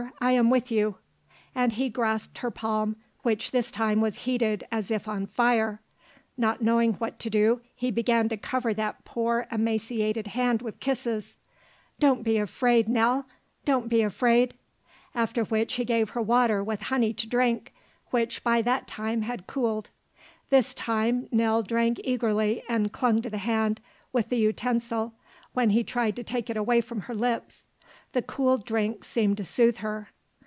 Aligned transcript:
I 0.19 0.31
am 0.33 0.49
with 0.49 0.71
you." 0.71 0.95
And 1.53 1.73
he 1.73 1.87
grasped 1.89 2.39
her 2.39 2.49
palm 2.49 2.95
which 3.21 3.51
this 3.51 3.71
time 3.71 4.01
was 4.01 4.15
heated 4.17 4.63
as 4.71 4.89
if 4.89 5.07
on 5.07 5.27
fire; 5.27 5.79
not 6.37 6.59
knowing 6.61 6.93
what 6.93 7.19
to 7.19 7.29
do 7.29 7.61
he 7.75 7.91
began 7.91 8.27
to 8.29 8.37
cover 8.37 8.73
that 8.73 9.05
poor, 9.05 9.45
emaciated 9.51 10.27
hand 10.27 10.63
with 10.63 10.79
kisses. 10.79 11.37
"Don't 11.99 12.23
be 12.23 12.37
afraid, 12.39 12.87
Nell! 12.89 13.27
don't 13.63 13.89
be 13.89 14.01
afraid!" 14.01 14.55
After 15.13 15.43
which 15.43 15.73
he 15.75 15.85
gave 15.85 16.11
her 16.11 16.21
water 16.21 16.63
with 16.63 16.81
honey 16.81 17.13
to 17.13 17.29
drink, 17.29 17.71
which 18.09 18.43
by 18.43 18.61
that 18.63 18.87
time 18.87 19.21
had 19.23 19.45
cooled. 19.45 19.91
This 20.49 20.73
time 20.73 21.27
Nell 21.31 21.61
drank 21.61 21.99
eagerly 22.03 22.63
and 22.67 22.91
clung 22.91 23.21
to 23.21 23.29
the 23.29 23.37
hand 23.39 23.79
with 24.11 24.29
the 24.29 24.37
utensil 24.37 25.13
when 25.53 25.69
he 25.71 25.83
tried 25.83 26.15
to 26.15 26.23
take 26.23 26.49
it 26.49 26.57
away 26.57 26.81
from 26.81 27.01
her 27.01 27.13
lips. 27.15 27.67
The 28.13 28.21
cool 28.21 28.57
drink 28.57 29.05
seemed 29.05 29.37
to 29.37 29.45
soothe 29.45 29.77
her. 29.77 30.09